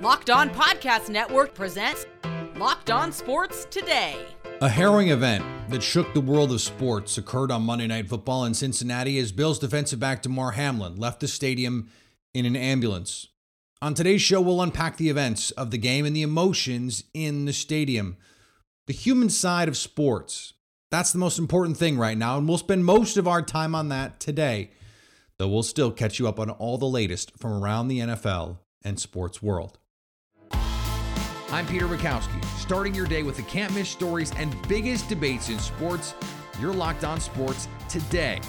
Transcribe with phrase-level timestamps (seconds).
[0.00, 2.06] Locked On Podcast Network presents
[2.56, 4.16] Locked On Sports Today.
[4.62, 8.54] A harrowing event that shook the world of sports occurred on Monday Night Football in
[8.54, 11.90] Cincinnati as Bills defensive back Damar Hamlin left the stadium
[12.32, 13.26] in an ambulance.
[13.82, 17.52] On today's show, we'll unpack the events of the game and the emotions in the
[17.52, 18.16] stadium.
[18.86, 20.54] The human side of sports.
[20.90, 23.90] That's the most important thing right now, and we'll spend most of our time on
[23.90, 24.70] that today,
[25.36, 28.98] though we'll still catch you up on all the latest from around the NFL and
[28.98, 29.76] sports world.
[31.52, 35.58] I'm Peter Bukowski, starting your day with the can't miss stories and biggest debates in
[35.58, 36.14] sports.
[36.60, 38.40] You're locked on sports today.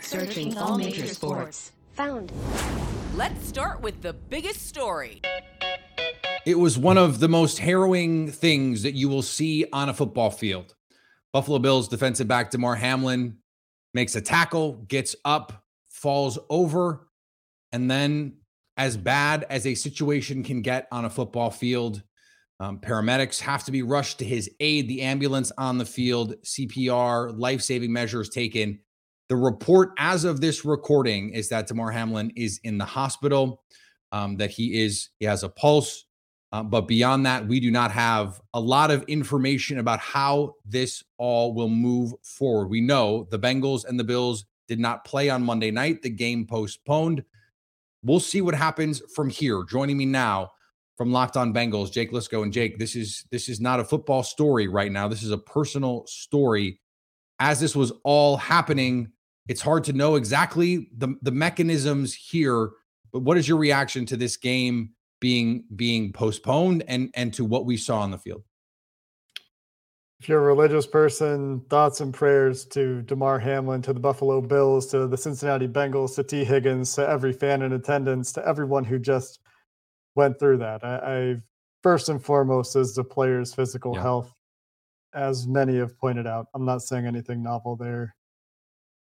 [0.00, 1.72] Searching all major sports.
[1.92, 2.32] Found.
[3.14, 5.20] Let's start with the biggest story.
[6.46, 10.30] It was one of the most harrowing things that you will see on a football
[10.30, 10.74] field.
[11.30, 13.36] Buffalo Bills defensive back Damar Hamlin
[13.92, 17.06] makes a tackle, gets up, falls over,
[17.70, 18.38] and then,
[18.76, 22.02] as bad as a situation can get on a football field,
[22.60, 24.88] um, paramedics have to be rushed to his aid.
[24.88, 28.80] The ambulance on the field, CPR, life saving measures taken.
[29.28, 33.62] The report as of this recording is that Damar Hamlin is in the hospital,
[34.12, 36.06] um, that he is, he has a pulse.
[36.52, 41.02] Uh, but beyond that, we do not have a lot of information about how this
[41.18, 42.68] all will move forward.
[42.68, 46.46] We know the Bengals and the Bills did not play on Monday night, the game
[46.46, 47.24] postponed.
[48.04, 49.64] We'll see what happens from here.
[49.64, 50.52] Joining me now
[50.96, 52.78] from Locked On Bengals, Jake Liskow and Jake.
[52.78, 55.08] This is this is not a football story right now.
[55.08, 56.80] This is a personal story.
[57.40, 59.10] As this was all happening,
[59.48, 62.70] it's hard to know exactly the the mechanisms here.
[63.12, 67.64] But what is your reaction to this game being being postponed and and to what
[67.64, 68.42] we saw on the field?
[70.20, 74.86] If you're a religious person, thoughts and prayers to Damar Hamlin, to the Buffalo Bills,
[74.88, 78.98] to the Cincinnati Bengals, to Tee Higgins, to every fan in attendance, to everyone who
[78.98, 79.40] just
[80.14, 80.84] went through that.
[80.84, 81.36] I, I
[81.82, 84.02] first and foremost is the player's physical Yeah.
[84.02, 84.32] health,
[85.12, 86.46] as many have pointed out.
[86.54, 88.14] I'm not saying anything novel there.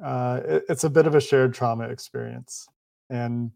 [0.03, 2.67] Uh, it- it's a bit of a shared trauma experience,
[3.11, 3.51] and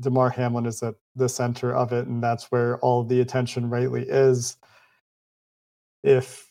[0.00, 4.08] Damar Hamlin is at the center of it, and that's where all the attention rightly
[4.08, 4.56] is.
[6.02, 6.50] If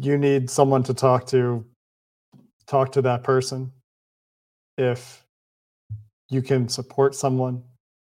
[0.00, 1.64] you need someone to talk to,
[2.66, 3.72] talk to that person.
[4.76, 5.24] If
[6.28, 7.62] you can support someone,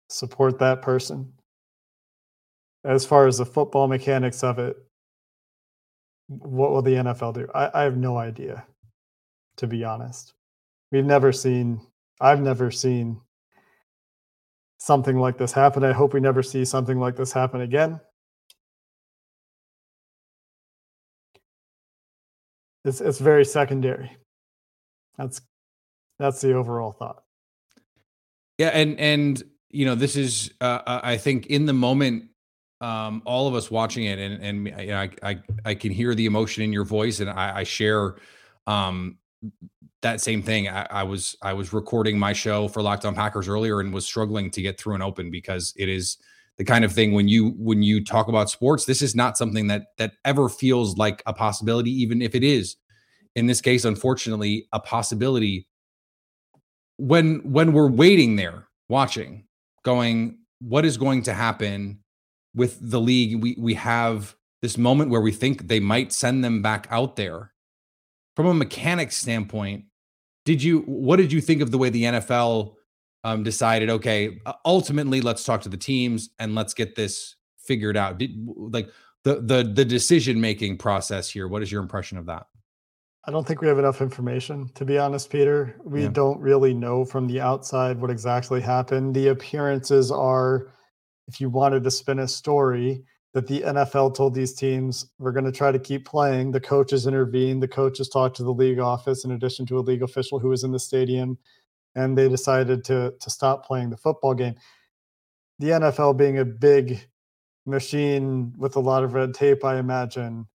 [0.09, 1.33] support that person.
[2.85, 4.77] As far as the football mechanics of it,
[6.29, 7.49] what will the NFL do?
[7.55, 8.65] I, I have no idea,
[9.59, 10.35] to be honest.
[10.93, 11.81] We've never seen,
[12.21, 13.21] I've never seen
[14.79, 15.85] something like this happen.
[15.85, 18.01] I hope we never see something like this happen again.
[22.87, 24.17] It's it's very secondary.
[25.19, 25.41] That's
[26.19, 27.25] that's the overall thought.
[28.59, 32.31] Yeah, and and you know this is uh, uh, I think in the moment,
[32.81, 36.15] um, all of us watching it, and and you know, I I I can hear
[36.15, 38.17] the emotion in your voice, and I, I share
[38.69, 39.19] um,
[40.03, 40.69] that same thing.
[40.69, 44.07] I, I was I was recording my show for Locked On Packers earlier, and was
[44.07, 46.19] struggling to get through an open because it is
[46.59, 49.67] the kind of thing when you when you talk about sports, this is not something
[49.67, 52.77] that that ever feels like a possibility, even if it is.
[53.34, 55.69] In this case, unfortunately, a possibility.
[56.99, 59.45] When when we're waiting there watching
[59.83, 62.00] going what is going to happen
[62.55, 63.43] with the league?
[63.43, 67.53] We we have this moment where we think they might send them back out there.
[68.34, 69.84] From a mechanics standpoint
[70.47, 72.77] did you what did you think of the way the NFL
[73.27, 78.19] um, decided okay ultimately let's talk to the teams and let's get this figured out
[78.19, 78.89] did like
[79.25, 82.47] the the the decision making process here what is your impression of that
[83.29, 85.75] I don't think we have enough information, to be honest, Peter.
[85.83, 86.11] We Yeah.
[86.13, 89.17] don't really know from the outside what exactly happened.
[89.17, 90.69] The appearances are,
[91.27, 93.03] if you wanted to spin a story,
[93.35, 96.53] that the NFL told these teams, we're going to try to keep playing.
[96.53, 97.61] The coaches intervened.
[97.65, 100.63] The coaches talked to the league office in addition to a league official who was
[100.63, 101.37] in the stadium,
[101.97, 104.54] and they decided to, to stop playing the football game.
[105.59, 107.01] The NFL being a big
[107.65, 110.47] machine with a lot of red tape, I imagine,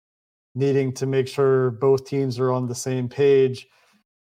[0.55, 3.67] needing to make sure both teams are on the same page.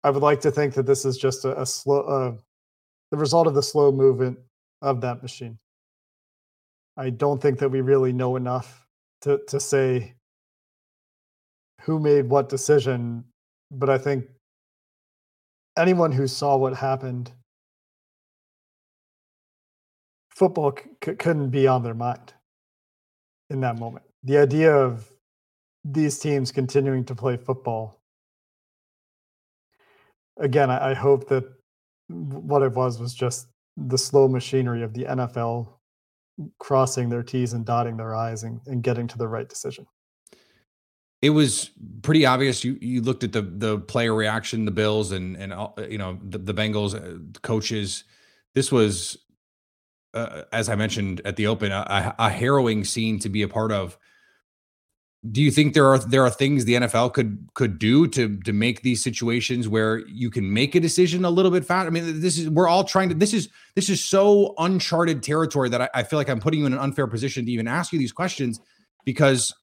[0.03, 2.33] I would like to think that this is just a, a slow, uh,
[3.12, 4.38] the result of the slow movement
[4.81, 5.57] of that machine.
[6.97, 8.85] I don't think that we really know enough
[9.21, 10.13] to to say
[11.81, 13.25] who made what decision,
[13.71, 14.25] but I think
[15.77, 17.31] anyone who saw what happened,
[20.30, 22.33] football c- couldn't be on their mind
[23.50, 24.06] in that moment.
[24.24, 25.07] The idea of
[25.83, 28.01] these teams continuing to play football.
[30.39, 31.44] Again, I, I hope that
[32.07, 35.74] what it was was just the slow machinery of the NFL
[36.60, 39.86] crossing their T's and dotting their I's and, and getting to the right decision.
[41.25, 41.72] It was
[42.04, 42.63] pretty obvious.
[42.63, 45.51] You you looked at the the player reaction, the Bills, and and
[45.89, 48.04] you know the, the Bengals uh, coaches.
[48.54, 49.18] This was,
[50.13, 53.72] uh, as I mentioned at the open, a, a harrowing scene to be a part
[53.72, 53.98] of
[55.31, 58.54] do you think there are there are things the NFL could could do to to
[58.54, 61.88] make these situations where you can make a decision a little bit faster?
[61.88, 63.16] I mean, this is we're all trying to.
[63.16, 66.68] This is this is so uncharted territory that I, I feel like I'm putting you
[66.68, 68.60] in an unfair position to even ask you these questions
[69.06, 69.56] because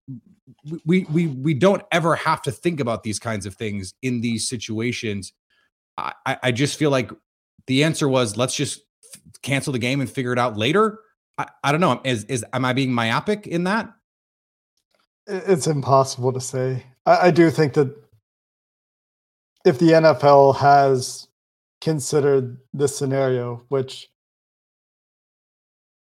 [0.84, 4.48] we we we don't ever have to think about these kinds of things in these
[4.48, 5.32] situations.
[5.98, 6.12] I
[6.42, 7.10] I just feel like
[7.66, 8.80] the answer was let's just
[9.42, 11.00] cancel the game and figure it out later.
[11.38, 12.00] I, I don't know.
[12.04, 13.92] Is is am I being myopic in that?
[15.26, 16.84] It's impossible to say.
[17.06, 17.94] I, I do think that
[19.64, 21.28] if the NFL has
[21.80, 24.08] considered this scenario, which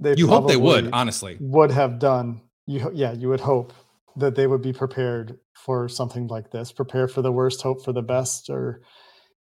[0.00, 2.41] they you hope they would honestly would have done.
[2.67, 3.73] You yeah, you would hope
[4.17, 6.73] that they would be prepared for something like this.
[6.73, 8.83] Prepare for the worst, hope for the best, or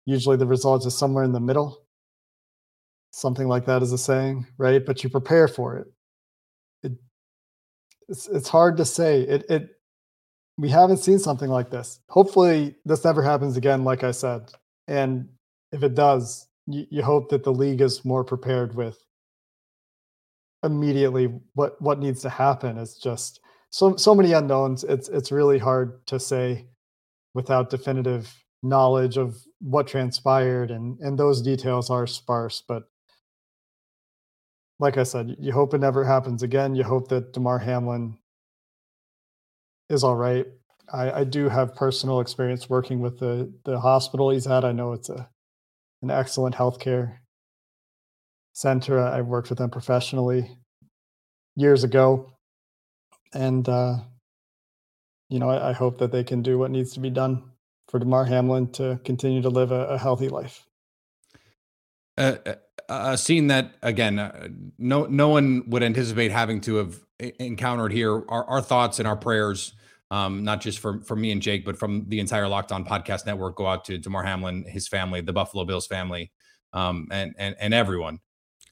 [0.07, 1.85] usually the result is somewhere in the middle.
[3.11, 4.85] Something like that is a saying, right?
[4.85, 5.87] But you prepare for it
[8.09, 9.23] it's it's hard to say.
[9.23, 9.71] It it
[10.59, 12.01] we haven't seen something like this.
[12.09, 13.85] Hopefully, this never happens again.
[13.85, 14.53] Like I said,
[14.87, 15.29] and
[15.73, 18.99] if it does, you, you hope that the league is more prepared with
[20.63, 22.79] immediately what what needs to happen.
[22.79, 23.41] is just
[23.73, 24.85] so so many unknowns.
[24.85, 26.69] It's it's really hard to say
[27.35, 28.33] without definitive
[28.63, 32.85] knowledge of what transpired and and those details are sparse but
[34.83, 36.75] like I said, you hope it never happens again.
[36.75, 38.19] You hope that Damar Hamlin
[39.89, 40.45] is all right.
[40.93, 44.65] I, I do have personal experience working with the the hospital he's at.
[44.65, 45.29] I know it's a
[46.03, 47.19] an excellent healthcare
[48.55, 48.99] center.
[48.99, 50.59] I've worked with them professionally
[51.55, 52.32] years ago,
[53.35, 53.97] and uh,
[55.29, 57.43] you know I, I hope that they can do what needs to be done
[57.89, 60.67] for Damar Hamlin to continue to live a, a healthy life.
[62.17, 62.55] Uh, uh
[62.89, 64.49] a scene that again uh,
[64.79, 67.01] no no one would anticipate having to have
[67.39, 69.73] encountered here our, our thoughts and our prayers
[70.11, 73.25] um, not just for for me and Jake but from the entire Locked On podcast
[73.25, 76.33] network go out to Damar Hamlin his family the Buffalo Bills family
[76.73, 78.19] um, and and and everyone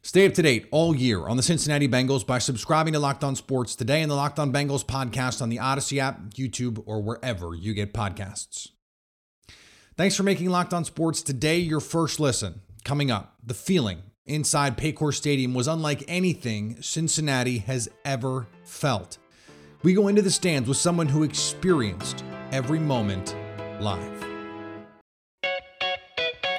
[0.02, 3.36] Stay up to date all year on the Cincinnati Bengals by subscribing to Locked On
[3.36, 7.54] Sports today and the Locked On Bengals podcast on the Odyssey app, YouTube, or wherever
[7.54, 8.68] you get podcasts.
[9.98, 12.62] Thanks for making Locked On Sports today your first listen.
[12.82, 19.18] Coming up, the feeling inside Paycor Stadium was unlike anything Cincinnati has ever felt.
[19.82, 23.36] We go into the stands with someone who experienced every moment
[23.80, 24.29] live.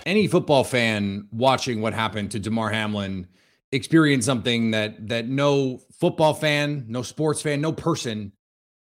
[0.06, 3.28] Any football fan watching what happened to Damar Hamlin
[3.72, 8.32] experienced something that that no football fan, no sports fan, no person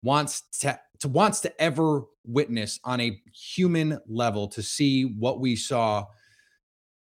[0.01, 5.55] wants to, to wants to ever witness on a human level to see what we
[5.55, 6.05] saw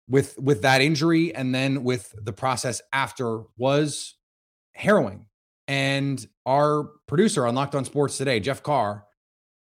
[0.09, 4.15] with with that injury and then with the process after was
[4.73, 5.25] harrowing.
[5.67, 9.05] And our producer on Locked On Sports today, Jeff Carr,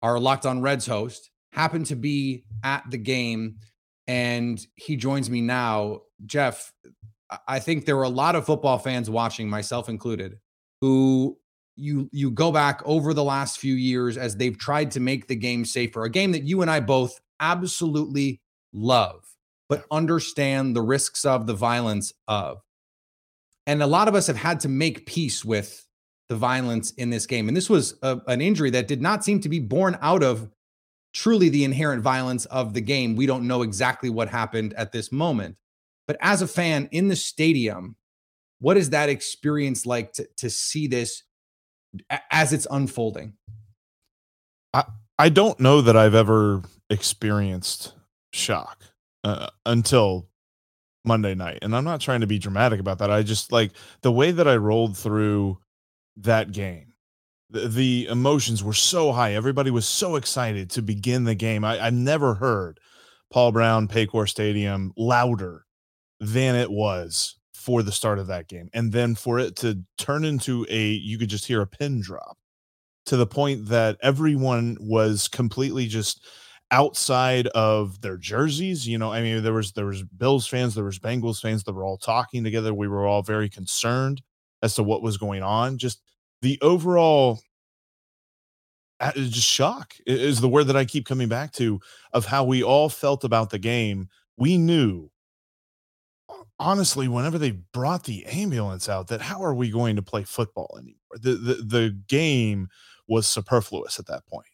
[0.03, 3.57] our Locked On Reds host, happened to be at the game
[4.07, 6.01] and he joins me now.
[6.25, 6.71] Jeff,
[7.47, 10.39] I think there were a lot of football fans watching, myself included,
[10.81, 11.37] who
[11.75, 15.35] you you go back over the last few years as they've tried to make the
[15.35, 18.41] game safer, a game that you and I both absolutely
[18.73, 19.25] love
[19.69, 22.61] but understand the risks of the violence of.
[23.67, 25.87] And a lot of us have had to make peace with
[26.29, 27.47] the violence in this game.
[27.47, 30.49] And this was a, an injury that did not seem to be born out of
[31.15, 33.15] truly the inherent violence of the game.
[33.15, 35.55] We don't know exactly what happened at this moment.
[36.07, 37.95] But as a fan in the stadium,
[38.59, 41.23] what is that experience like to, to see this
[42.29, 43.33] as it's unfolding?
[44.73, 44.83] I,
[45.17, 47.93] I don't know that I've ever experienced
[48.33, 48.83] shock
[49.23, 50.27] uh, until
[51.05, 51.59] Monday night.
[51.61, 53.09] And I'm not trying to be dramatic about that.
[53.09, 55.59] I just like the way that I rolled through
[56.17, 56.94] that game.
[57.49, 59.33] The, emotions were so high.
[59.33, 61.63] Everybody was so excited to begin the game.
[61.63, 62.79] I, never heard
[63.31, 65.65] Paul Brown Paycor Stadium louder
[66.19, 68.69] than it was for the start of that game.
[68.73, 72.37] And then for it to turn into a, you could just hear a pin drop
[73.05, 76.25] to the point that everyone was completely just
[76.71, 80.83] outside of their jerseys you know i mean there was there was bills fans there
[80.83, 84.21] was bengals fans that were all talking together we were all very concerned
[84.63, 86.01] as to what was going on just
[86.41, 87.39] the overall
[88.99, 91.79] uh, just shock is the word that i keep coming back to
[92.13, 95.09] of how we all felt about the game we knew
[96.59, 100.77] honestly, whenever they brought the ambulance out, that how are we going to play football
[100.77, 100.95] anymore?
[101.13, 102.69] The the, the game
[103.07, 104.47] was superfluous at that point.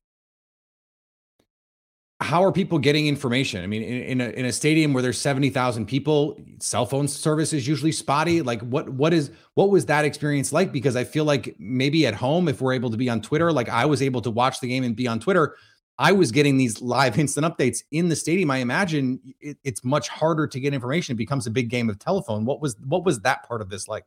[2.21, 3.63] How are people getting information?
[3.63, 7.07] I mean, in, in a in a stadium where there's seventy thousand people, cell phone
[7.07, 8.43] service is usually spotty.
[8.43, 10.71] Like, what what is what was that experience like?
[10.71, 13.69] Because I feel like maybe at home, if we're able to be on Twitter, like
[13.69, 15.55] I was able to watch the game and be on Twitter,
[15.97, 18.51] I was getting these live instant updates in the stadium.
[18.51, 21.13] I imagine it, it's much harder to get information.
[21.13, 22.45] It becomes a big game of telephone.
[22.45, 24.05] What was what was that part of this like?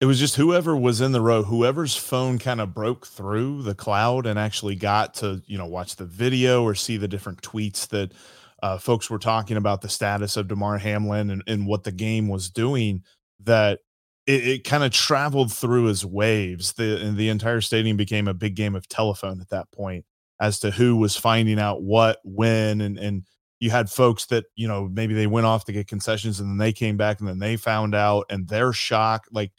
[0.00, 3.74] It was just whoever was in the row, whoever's phone kind of broke through the
[3.74, 7.88] cloud and actually got to you know watch the video or see the different tweets
[7.88, 8.12] that
[8.62, 12.28] uh, folks were talking about the status of Damar Hamlin and, and what the game
[12.28, 13.02] was doing.
[13.40, 13.80] That
[14.26, 16.74] it, it kind of traveled through as waves.
[16.74, 20.04] The the entire stadium became a big game of telephone at that point
[20.40, 23.24] as to who was finding out what when and and
[23.60, 26.58] you had folks that you know maybe they went off to get concessions and then
[26.58, 29.52] they came back and then they found out and their shock like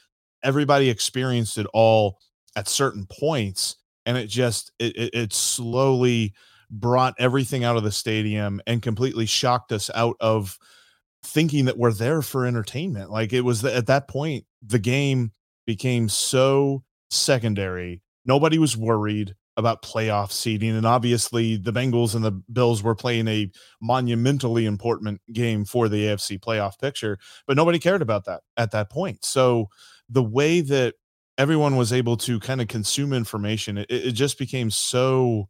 [0.44, 2.20] everybody experienced it all
[2.56, 3.76] at certain points
[4.06, 6.34] and it just it, it, it slowly
[6.70, 10.58] brought everything out of the stadium and completely shocked us out of
[11.24, 15.32] thinking that we're there for entertainment like it was at that point the game
[15.66, 20.78] became so secondary nobody was worried about playoff seeding.
[20.78, 23.50] And obviously, the Bengals and the Bills were playing a
[23.82, 27.18] monumentally important game for the AFC playoff picture,
[27.48, 29.26] but nobody cared about that at that point.
[29.26, 29.68] So,
[30.10, 30.96] the way that
[31.38, 35.50] everyone was able to kind of consume information, it, it just became so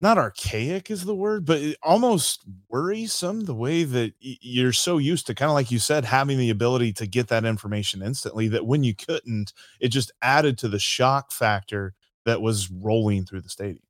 [0.00, 5.34] not archaic is the word, but almost worrisome the way that you're so used to
[5.34, 8.84] kind of like you said, having the ability to get that information instantly that when
[8.84, 11.94] you couldn't, it just added to the shock factor
[12.26, 13.82] that was rolling through the stadium.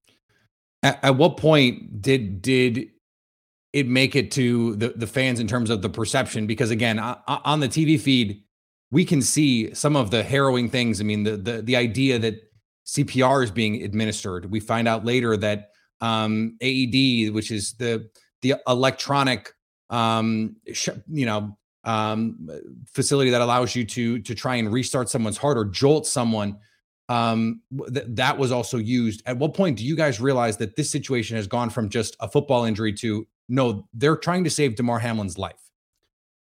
[0.84, 2.90] At, at what point did did
[3.72, 6.46] it make it to the the fans in terms of the perception?
[6.46, 8.42] Because again, on the TV feed,
[8.90, 11.00] we can see some of the harrowing things.
[11.00, 12.36] I mean, the the the idea that
[12.86, 14.50] CPR is being administered.
[14.50, 18.08] We find out later that um, AED, which is the
[18.42, 19.52] the electronic,
[19.90, 22.48] um, sh- you know, um,
[22.86, 26.58] facility that allows you to to try and restart someone's heart or jolt someone
[27.10, 27.60] um
[27.92, 31.36] th- that was also used at what point do you guys realize that this situation
[31.36, 35.36] has gone from just a football injury to no they're trying to save damar hamlin's
[35.36, 35.63] life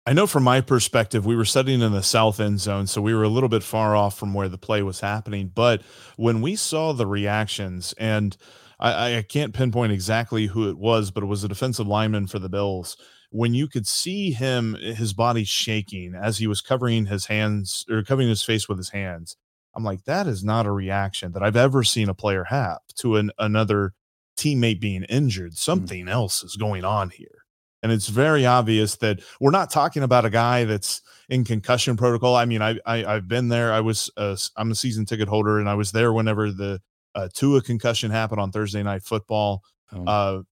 [0.06, 3.14] i know from my perspective we were studying in the south end zone so we
[3.14, 5.82] were a little bit far off from where the play was happening but
[6.16, 8.36] when we saw the reactions and
[8.80, 12.38] i, I can't pinpoint exactly who it was but it was a defensive lineman for
[12.38, 12.96] the bills
[13.30, 18.02] when you could see him his body shaking as he was covering his hands or
[18.02, 19.36] covering his face with his hands
[19.74, 23.16] I'm like, that is not a reaction that I've ever seen a player have to
[23.16, 23.94] an, another
[24.36, 25.52] teammate being injured.
[25.52, 25.56] Hmm.
[25.56, 26.10] Something mm.
[26.10, 27.43] else is going on here.
[27.84, 32.34] And it's very obvious that we're not talking about a guy that's in concussion protocol.
[32.34, 33.74] I mean, I, I have been there.
[33.74, 36.80] I was uh, I'm a season ticket holder, and I was there whenever the
[37.14, 39.62] uh, Tua concussion happened on Thursday night football.
[39.92, 40.04] Oh.
[40.04, 40.42] Uh,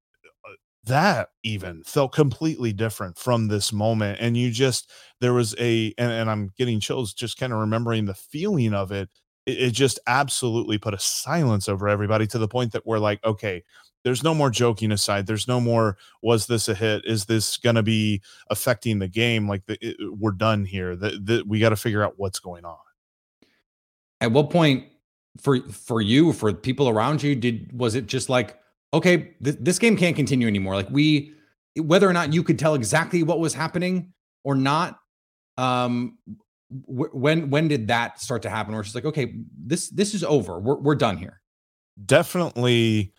[0.84, 6.10] that even felt completely different from this moment and you just there was a and,
[6.10, 9.08] and i'm getting chills just kind of remembering the feeling of it.
[9.46, 13.24] it it just absolutely put a silence over everybody to the point that we're like
[13.24, 13.62] okay
[14.04, 17.76] there's no more joking aside there's no more was this a hit is this going
[17.76, 21.76] to be affecting the game like the, it, we're done here that we got to
[21.76, 22.76] figure out what's going on
[24.20, 24.86] at what point
[25.40, 28.58] for for you for people around you did was it just like
[28.94, 30.74] okay, th- this game can't continue anymore.
[30.74, 31.32] Like we,
[31.76, 34.12] whether or not you could tell exactly what was happening
[34.44, 34.98] or not,
[35.56, 36.18] um,
[36.86, 38.74] w- when when did that start to happen?
[38.74, 40.58] Where she's like, okay, this this is over.
[40.58, 41.40] We're we're done here.
[42.04, 43.12] Definitely,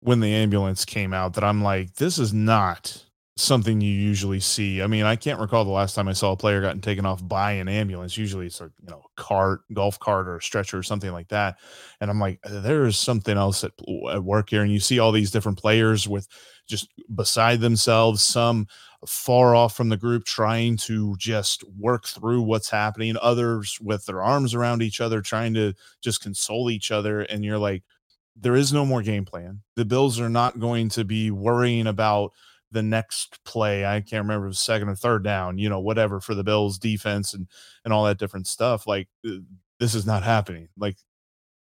[0.00, 3.04] when the ambulance came out, that I'm like, this is not
[3.40, 4.82] something you usually see.
[4.82, 7.26] I mean, I can't recall the last time I saw a player gotten taken off
[7.26, 8.16] by an ambulance.
[8.16, 11.56] Usually it's a you know cart, golf cart, or a stretcher or something like that.
[12.00, 13.72] And I'm like, uh, there is something else at,
[14.12, 14.62] at work here.
[14.62, 16.28] And you see all these different players with
[16.68, 18.66] just beside themselves, some
[19.06, 24.22] far off from the group trying to just work through what's happening, others with their
[24.22, 27.22] arms around each other trying to just console each other.
[27.22, 27.82] And you're like,
[28.36, 29.62] there is no more game plan.
[29.76, 32.32] The Bills are not going to be worrying about
[32.72, 33.84] the next play.
[33.84, 37.48] I can't remember second or third down, you know, whatever for the Bills defense and
[37.84, 38.86] and all that different stuff.
[38.86, 39.38] Like uh,
[39.78, 40.68] this is not happening.
[40.78, 40.96] Like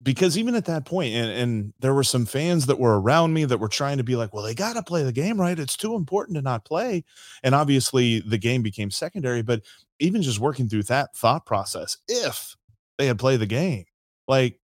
[0.03, 3.45] because even at that point, and, and there were some fans that were around me
[3.45, 5.59] that were trying to be like, well, they got to play the game right.
[5.59, 7.05] It's too important to not play.
[7.43, 9.63] And obviously the game became secondary, but
[9.99, 12.57] even just working through that thought process, if
[12.99, 13.85] they had played the game,
[14.29, 14.61] like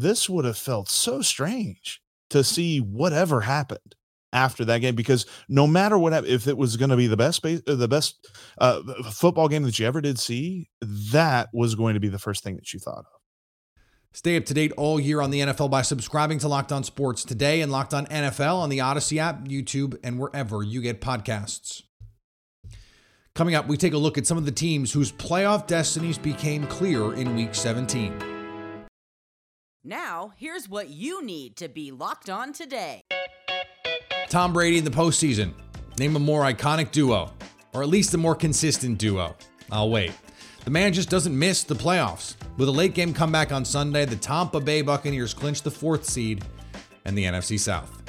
[0.00, 3.94] this would have felt so strange to see whatever happened
[4.32, 7.44] after that game because no matter what if it was going to be the best
[7.46, 10.68] uh, the best uh, football game that you ever did see,
[11.12, 13.06] that was going to be the first thing that you thought of.
[14.12, 17.24] Stay up to date all year on the NFL by subscribing to Locked On Sports
[17.24, 21.82] today and Locked On NFL on the Odyssey app, YouTube, and wherever you get podcasts.
[23.34, 26.64] Coming up, we take a look at some of the teams whose playoff destinies became
[26.68, 28.33] clear in Week 17.
[29.86, 33.02] Now, here's what you need to be locked on today.
[34.30, 35.52] Tom Brady in the postseason.
[35.98, 37.30] Name a more iconic duo,
[37.74, 39.36] or at least a more consistent duo.
[39.70, 40.12] I'll wait.
[40.64, 42.36] The man just doesn't miss the playoffs.
[42.56, 46.42] With a late game comeback on Sunday, the Tampa Bay Buccaneers clinched the fourth seed
[47.04, 48.03] and the NFC South.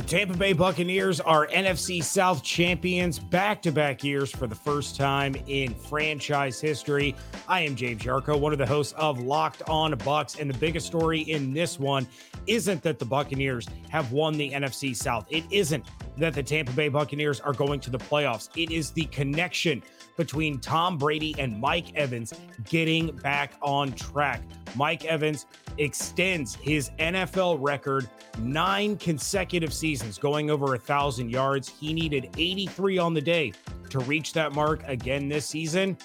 [0.00, 4.96] The Tampa Bay Buccaneers are NFC South champions back to back years for the first
[4.96, 7.14] time in franchise history.
[7.46, 10.40] I am James Yarcho, one of the hosts of Locked On Bucs.
[10.40, 12.08] and the biggest story in this one
[12.46, 15.26] isn't that the Buccaneers have won the NFC South.
[15.28, 15.84] It isn't
[16.16, 18.48] that the Tampa Bay Buccaneers are going to the playoffs.
[18.56, 19.82] It is the connection
[20.16, 22.32] between Tom Brady and Mike Evans
[22.64, 24.40] getting back on track.
[24.76, 25.46] Mike Evans
[25.78, 28.08] extends his NFL record
[28.38, 31.68] nine consecutive seasons, going over a thousand yards.
[31.68, 33.52] He needed 83 on the day
[33.90, 35.96] to reach that mark again this season,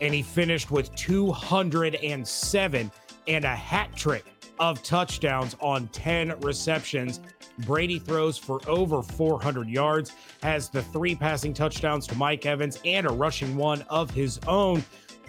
[0.00, 2.90] and he finished with 207
[3.28, 4.24] and a hat trick
[4.58, 7.20] of touchdowns on 10 receptions.
[7.60, 13.06] Brady throws for over 400 yards, has the three passing touchdowns to Mike Evans and
[13.06, 14.82] a rushing one of his own.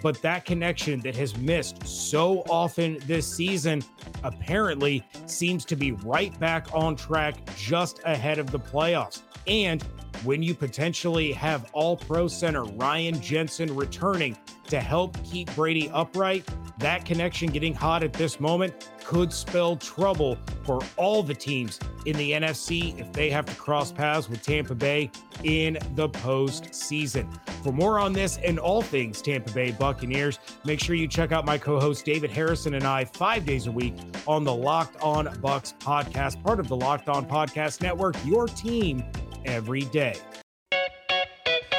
[0.04, 3.82] But that connection that has missed so often this season
[4.22, 9.22] apparently seems to be right back on track just ahead of the playoffs.
[9.46, 9.82] And
[10.22, 14.36] when you potentially have all pro center Ryan Jensen returning
[14.68, 16.46] to help keep Brady upright,
[16.78, 22.16] that connection getting hot at this moment could spell trouble for all the teams in
[22.16, 25.10] the NFC if they have to cross paths with Tampa Bay
[25.42, 27.28] in the postseason.
[27.62, 31.44] For more on this and all things Tampa Bay Buccaneers, make sure you check out
[31.44, 33.94] my co host David Harrison and I five days a week
[34.26, 39.04] on the Locked On Bucs podcast, part of the Locked On Podcast Network, your team
[39.44, 40.14] every day.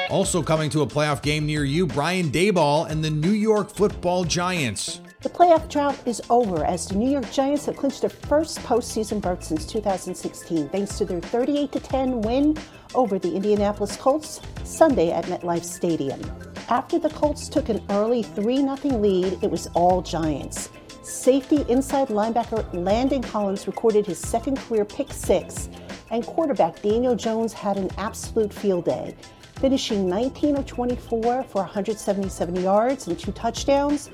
[0.09, 4.23] Also coming to a playoff game near you, Brian Daboll and the New York Football
[4.23, 5.01] Giants.
[5.21, 9.19] The playoff drought is over as the New York Giants have clinched their first postseason
[9.19, 12.55] berth since 2016 thanks to their 38 10 win
[12.93, 16.21] over the Indianapolis Colts Sunday at MetLife Stadium.
[16.69, 20.69] After the Colts took an early 3 0 lead, it was all Giants.
[21.01, 25.69] Safety inside linebacker Landon Collins recorded his second career pick six,
[26.11, 29.15] and quarterback Daniel Jones had an absolute field day,
[29.55, 34.09] finishing 19 of 24 for 177 yards and two touchdowns,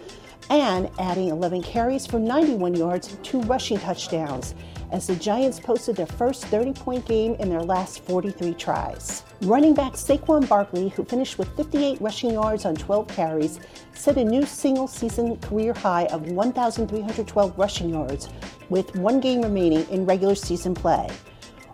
[0.50, 4.56] and adding 11 carries for 91 yards and two rushing touchdowns
[4.92, 9.24] as the Giants posted their first 30 point game in their last 43 tries.
[9.42, 13.60] Running back Saquon Barkley, who finished with 58 rushing yards on 12 carries,
[13.94, 18.30] set a new single season career high of 1,312 rushing yards
[18.70, 21.08] with one game remaining in regular season play.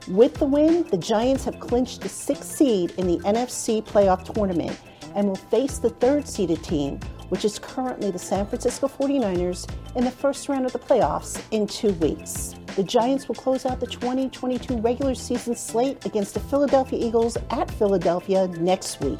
[0.10, 4.80] With the win, the Giants have clinched the sixth seed in the NFC playoff tournament
[5.16, 10.06] and will face the third seeded team, which is currently the San Francisco 49ers, in
[10.06, 12.56] the first round of the playoffs in two weeks.
[12.78, 17.70] The Giants will close out the 2022 regular season slate against the Philadelphia Eagles at
[17.72, 19.20] Philadelphia next week.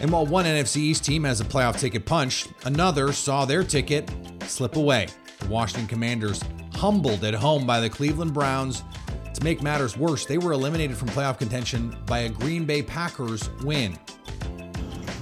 [0.00, 4.10] And while one NFC East team has a playoff ticket punched, another saw their ticket
[4.46, 5.06] slip away.
[5.38, 6.42] The Washington Commanders,
[6.74, 8.82] humbled at home by the Cleveland Browns.
[9.34, 13.48] To make matters worse, they were eliminated from playoff contention by a Green Bay Packers
[13.62, 13.98] win.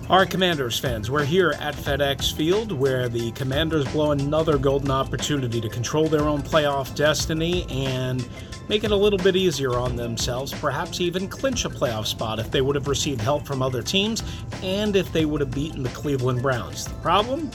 [0.08, 5.60] Our Commanders fans, we're here at FedEx Field where the Commanders blow another golden opportunity
[5.60, 8.26] to control their own playoff destiny and
[8.70, 12.50] make it a little bit easier on themselves, perhaps even clinch a playoff spot if
[12.50, 14.22] they would have received help from other teams
[14.62, 16.86] and if they would have beaten the Cleveland Browns.
[16.86, 17.50] The problem?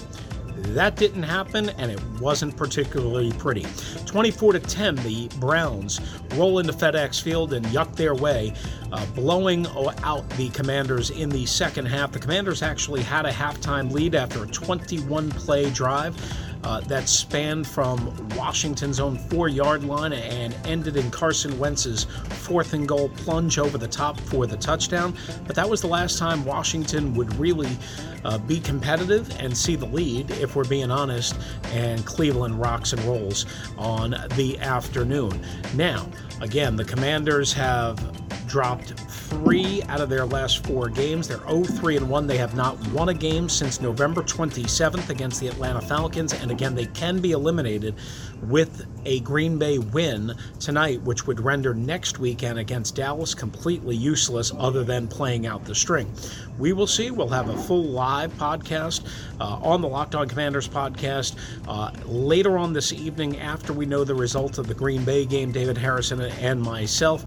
[0.70, 3.66] That didn't happen, and it wasn't particularly pretty.
[4.06, 6.00] 24 to 10, the Browns
[6.36, 8.54] roll into FedEx Field and yuck their way,
[8.92, 9.68] uh, blowing
[10.04, 12.12] out the Commanders in the second half.
[12.12, 16.16] The Commanders actually had a halftime lead after a 21 play drive.
[16.64, 22.74] Uh, that spanned from Washington's own four yard line and ended in Carson Wentz's fourth
[22.74, 25.14] and goal plunge over the top for the touchdown.
[25.46, 27.78] But that was the last time Washington would really
[28.24, 31.36] uh, be competitive and see the lead, if we're being honest,
[31.74, 33.46] and Cleveland rocks and rolls
[33.78, 35.46] on the afternoon.
[35.76, 36.10] Now,
[36.42, 38.00] again, the Commanders have
[38.48, 38.94] dropped
[39.34, 41.28] three out of their last four games.
[41.28, 42.28] They're 0 3 and 1.
[42.28, 46.34] They have not won a game since November 27th against the Atlanta Falcons.
[46.34, 47.96] And again, they can be eliminated
[48.44, 54.52] with a Green Bay win tonight, which would render next weekend against Dallas completely useless
[54.58, 56.12] other than playing out the string.
[56.60, 57.12] We will see.
[57.12, 59.08] We'll have a full live podcast
[59.40, 64.04] uh, on the Locked On Commanders podcast uh, later on this evening after we know
[64.04, 65.52] the result of the Green Bay game.
[65.52, 67.26] David Harrison and myself.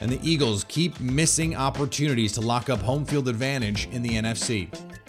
[0.00, 4.68] And the Eagles keep missing opportunities to lock up home field advantage in the NFC.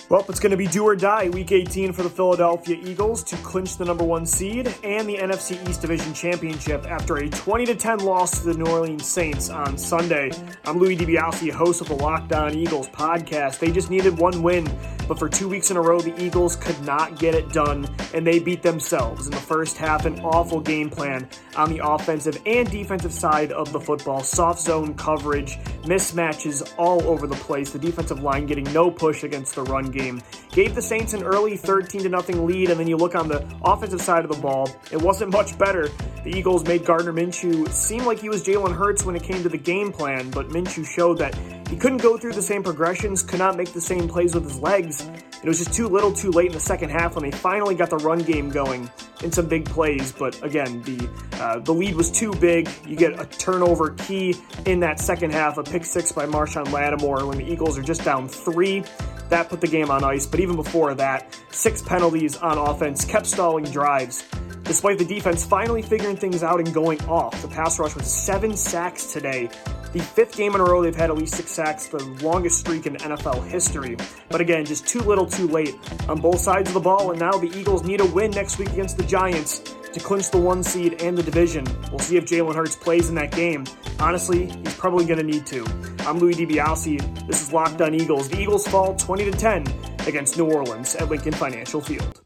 [0.10, 3.36] Well, it's going to be do or die week 18 for the Philadelphia Eagles to
[3.38, 8.00] clinch the number one seed and the NFC East Division Championship after a 20 10
[8.00, 10.32] loss to the New Orleans Saints on Sunday.
[10.64, 13.60] I'm Louis DiBiase, host of the Locked On Eagles podcast.
[13.60, 14.66] They just needed one win,
[15.08, 18.26] but for two weeks in a row, the Eagles could not get it done, and
[18.26, 20.06] they beat themselves in the first half.
[20.06, 24.22] An awful game plan on the offensive and defensive side of the football.
[24.22, 27.72] Soft zone coverage, mismatches all over the place.
[27.72, 30.22] The defensive line getting no push against the run game.
[30.52, 33.46] Gave the Saints an early 13 to nothing lead, and then you look on the
[33.64, 35.90] offensive side of the ball, it wasn't much better.
[36.24, 39.50] The Eagles made Gardner Minshew seem like he was Jalen Hurts when it came to
[39.50, 41.36] the game plan, but Minshew showed that
[41.70, 44.60] he couldn't go through the same progressions, could not make the same plays with his
[44.60, 45.08] legs.
[45.44, 47.90] It was just too little too late in the second half when they finally got
[47.90, 48.90] the run game going
[49.24, 50.12] in some big plays.
[50.12, 52.70] But again, the uh, the lead was too big.
[52.88, 57.26] You get a turnover key in that second half, a pick six by Marshon Lattimore
[57.28, 58.84] when the Eagles are just down three.
[59.30, 60.26] That put the game on ice.
[60.26, 64.24] But even before that, six penalties on offense kept stalling drives.
[64.64, 68.56] Despite the defense finally figuring things out and going off, the pass rush was seven
[68.58, 69.50] sacks today.
[69.98, 72.86] The fifth game in a row they've had at least six sacks, the longest streak
[72.86, 73.98] in NFL history.
[74.30, 75.76] But again, just too little too late
[76.08, 78.70] on both sides of the ball, and now the Eagles need a win next week
[78.74, 79.58] against the Giants
[79.94, 81.66] to clinch the one seed and the division.
[81.90, 83.66] We'll see if Jalen Hurts plays in that game.
[84.00, 85.66] Honestly, he's probably going to need to.
[86.02, 87.26] I'm Louis DiBiase.
[87.26, 88.30] This is Locked On Eagles.
[88.30, 89.66] The Eagles fall 20 to 10
[90.06, 92.22] against New Orleans at Lincoln Financial Field.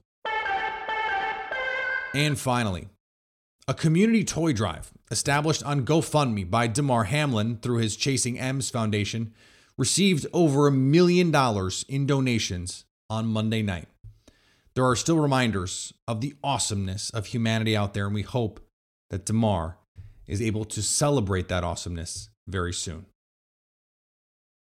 [2.13, 2.89] And finally,
[3.67, 9.33] a community toy drive established on GoFundMe by Damar Hamlin through his Chasing M's Foundation
[9.77, 13.87] received over a million dollars in donations on Monday night.
[14.73, 18.59] There are still reminders of the awesomeness of humanity out there, and we hope
[19.09, 19.77] that Damar
[20.27, 23.05] is able to celebrate that awesomeness very soon.